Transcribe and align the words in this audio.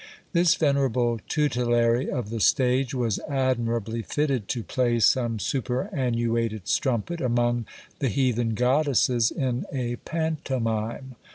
This 0.33 0.55
venerable 0.55 1.19
tutelary 1.29 2.09
of 2.09 2.31
the 2.31 2.39
stage 2.39 2.95
was 2.95 3.19
admirably 3.29 4.01
fitted 4.01 4.47
to 4.47 4.63
play 4.63 4.99
some 4.99 5.37
superannuated 5.37 6.67
strumpet 6.67 7.21
among 7.21 7.67
the 7.99 8.09
heathen 8.09 8.55
goddesses 8.55 9.29
in 9.29 9.67
a 9.71 9.97
pantomime. 9.97 11.17